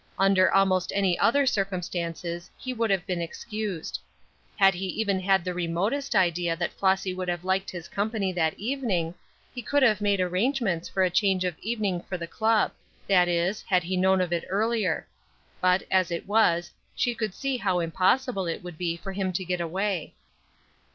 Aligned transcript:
Under 0.17 0.51
almost 0.51 0.91
any 0.95 1.19
other 1.19 1.45
circumstances 1.45 2.49
he 2.57 2.73
could 2.73 2.89
have 2.89 3.05
been 3.05 3.21
excused. 3.21 3.99
Had 4.57 4.73
he 4.73 4.87
even 4.87 5.19
had 5.19 5.43
the 5.45 5.53
remotest 5.53 6.15
idea 6.15 6.55
that 6.55 6.73
Flossy 6.73 7.13
would 7.13 7.27
have 7.27 7.45
liked 7.45 7.69
his 7.69 7.87
company 7.87 8.31
that 8.31 8.57
evening, 8.57 9.13
he 9.53 9.61
could 9.61 9.83
have 9.83 10.01
made 10.01 10.19
arrangements 10.19 10.89
for 10.89 11.03
a 11.03 11.11
change 11.11 11.45
of 11.45 11.55
evening 11.59 12.01
for 12.01 12.17
the 12.17 12.25
club; 12.25 12.71
that 13.07 13.27
is, 13.27 13.61
had 13.61 13.83
he 13.83 13.95
known 13.95 14.21
of 14.21 14.33
it 14.33 14.43
earlier. 14.49 15.05
But, 15.61 15.83
as 15.91 16.09
it 16.09 16.27
was, 16.27 16.71
she 16.95 17.15
would 17.19 17.35
see 17.35 17.57
how 17.57 17.77
impossible 17.77 18.47
it 18.47 18.63
would 18.63 18.79
be 18.79 18.97
for 18.97 19.11
him 19.11 19.31
to 19.33 19.45
get 19.45 19.61
away. 19.61 20.15